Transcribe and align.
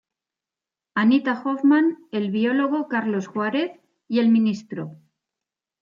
Anita 0.95 1.39
Hoffman, 1.45 1.99
el 2.11 2.31
Biólogo 2.31 2.87
Carlos 2.87 3.27
Juárez 3.27 3.79
y 4.07 4.17
el 4.17 4.31
Mtro. 4.31 4.97